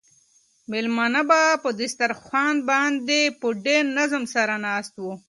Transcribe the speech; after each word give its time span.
مېلمانه 0.71 1.21
په 1.63 1.69
دسترخوان 1.79 2.55
باندې 2.69 3.19
په 3.39 3.47
ډېر 3.65 3.83
نظم 3.97 4.23
سره 4.35 4.53
ناست 4.65 4.93
وو. 4.97 5.13